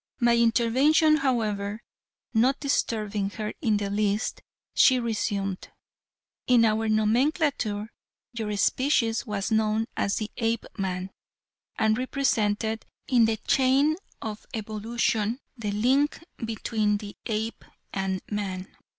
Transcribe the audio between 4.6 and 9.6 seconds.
she resumed: "In our nomenclature your species was